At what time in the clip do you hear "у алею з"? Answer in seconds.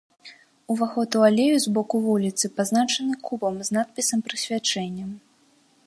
1.19-1.73